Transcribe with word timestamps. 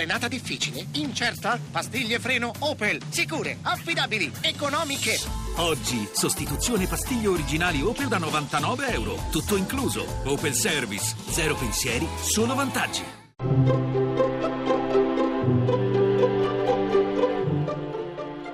Frenata 0.00 0.28
difficile? 0.28 0.86
Incerta? 0.92 1.60
Pastiglie 1.70 2.18
freno 2.18 2.50
Opel. 2.60 3.02
Sicure, 3.10 3.58
affidabili, 3.60 4.32
economiche. 4.40 5.18
Oggi, 5.56 6.08
sostituzione 6.10 6.86
pastiglie 6.86 7.26
originali 7.26 7.82
Opel 7.82 8.08
da 8.08 8.16
99 8.16 8.92
euro. 8.94 9.18
Tutto 9.30 9.56
incluso. 9.56 10.06
Opel 10.24 10.54
Service. 10.54 11.14
Zero 11.28 11.54
pensieri, 11.54 12.08
solo 12.18 12.54
vantaggi. 12.54 13.02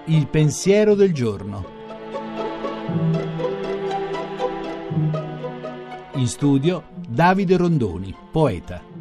Il 0.07 0.27
pensiero 0.27 0.97
del 0.97 1.13
giorno. 1.13 1.65
In 6.15 6.27
studio 6.27 6.89
Davide 7.07 7.57
Rondoni, 7.57 8.13
poeta. 8.33 8.96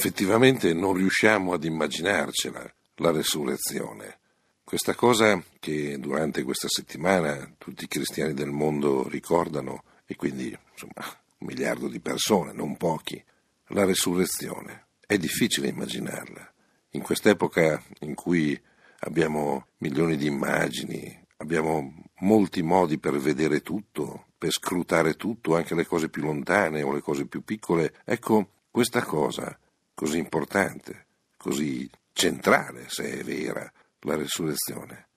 Effettivamente 0.00 0.72
non 0.72 0.94
riusciamo 0.94 1.52
ad 1.52 1.62
immaginarcela 1.62 2.74
la 2.94 3.10
resurrezione. 3.10 4.20
Questa 4.64 4.94
cosa 4.94 5.44
che 5.58 5.98
durante 5.98 6.42
questa 6.42 6.68
settimana 6.70 7.52
tutti 7.58 7.84
i 7.84 7.86
cristiani 7.86 8.32
del 8.32 8.48
mondo 8.48 9.06
ricordano, 9.10 9.82
e 10.06 10.16
quindi 10.16 10.56
insomma 10.72 11.04
un 11.36 11.46
miliardo 11.46 11.86
di 11.86 12.00
persone, 12.00 12.54
non 12.54 12.78
pochi, 12.78 13.22
la 13.66 13.84
resurrezione. 13.84 14.86
È 15.06 15.18
difficile 15.18 15.68
immaginarla. 15.68 16.50
In 16.92 17.02
quest'epoca 17.02 17.82
in 17.98 18.14
cui 18.14 18.58
abbiamo 19.00 19.66
milioni 19.80 20.16
di 20.16 20.28
immagini, 20.28 21.14
abbiamo 21.36 22.04
molti 22.20 22.62
modi 22.62 22.96
per 22.96 23.18
vedere 23.18 23.60
tutto, 23.60 24.28
per 24.38 24.50
scrutare 24.50 25.16
tutto, 25.16 25.56
anche 25.56 25.74
le 25.74 25.84
cose 25.84 26.08
più 26.08 26.22
lontane 26.22 26.80
o 26.80 26.90
le 26.90 27.02
cose 27.02 27.26
più 27.26 27.44
piccole, 27.44 27.96
ecco, 28.06 28.48
questa 28.70 29.02
cosa 29.02 29.54
così 30.00 30.16
importante, 30.16 31.08
così 31.36 31.86
centrale, 32.14 32.86
se 32.88 33.18
è 33.18 33.22
vera, 33.22 33.70
la 34.00 34.16
resurrezione. 34.16 35.08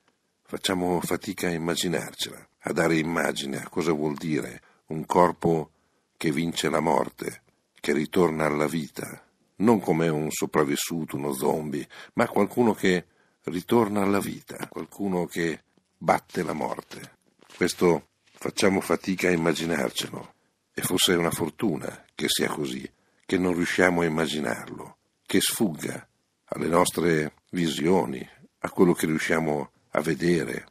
Facciamo 0.41 0.99
fatica 0.99 1.47
a 1.47 1.51
immaginarcela, 1.51 2.49
a 2.59 2.73
dare 2.73 2.97
immagine 2.97 3.61
a 3.61 3.69
cosa 3.69 3.93
vuol 3.93 4.15
dire 4.15 4.61
un 4.87 5.05
corpo 5.05 5.71
che 6.17 6.33
vince 6.33 6.69
la 6.69 6.81
morte, 6.81 7.43
che 7.79 7.93
ritorna 7.93 8.45
alla 8.45 8.67
vita, 8.67 9.25
non 9.57 9.79
come 9.79 10.09
un 10.09 10.29
sopravvissuto, 10.29 11.15
uno 11.15 11.31
zombie, 11.31 11.87
ma 12.15 12.27
qualcuno 12.27 12.73
che 12.73 13.05
ritorna 13.43 14.01
alla 14.01 14.19
vita, 14.19 14.67
qualcuno 14.67 15.27
che 15.27 15.63
batte 15.97 16.43
la 16.43 16.51
morte. 16.51 17.19
Questo 17.55 18.07
facciamo 18.33 18.81
fatica 18.81 19.29
a 19.29 19.31
immaginarcelo 19.31 20.33
e 20.73 20.81
forse 20.81 21.13
è 21.13 21.15
una 21.15 21.31
fortuna 21.31 22.03
che 22.13 22.25
sia 22.27 22.49
così, 22.49 22.85
che 23.25 23.37
non 23.37 23.53
riusciamo 23.53 24.01
a 24.01 24.05
immaginarlo, 24.05 24.97
che 25.25 25.39
sfugga 25.39 26.07
alle 26.45 26.67
nostre 26.67 27.33
visioni, 27.51 28.27
a 28.59 28.69
quello 28.69 28.93
che 28.93 29.05
riusciamo 29.05 29.71
a 29.91 30.01
vedere, 30.01 30.65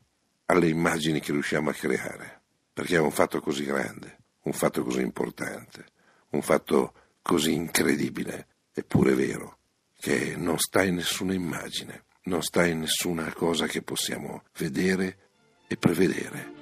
alle 0.46 0.68
immagini 0.68 1.20
che 1.20 1.32
riusciamo 1.32 1.70
a 1.70 1.74
creare, 1.74 2.40
perché 2.72 2.96
è 2.96 3.00
un 3.00 3.10
fatto 3.10 3.40
così 3.40 3.64
grande, 3.64 4.18
un 4.42 4.52
fatto 4.52 4.82
così 4.82 5.00
importante, 5.00 5.86
un 6.30 6.42
fatto 6.42 6.94
così 7.22 7.52
incredibile 7.52 8.46
eppure 8.72 9.14
vero, 9.14 9.58
che 9.98 10.34
non 10.36 10.58
sta 10.58 10.82
in 10.82 10.96
nessuna 10.96 11.34
immagine, 11.34 12.04
non 12.24 12.42
sta 12.42 12.66
in 12.66 12.80
nessuna 12.80 13.32
cosa 13.32 13.66
che 13.66 13.82
possiamo 13.82 14.42
vedere 14.58 15.18
e 15.66 15.76
prevedere. 15.76 16.61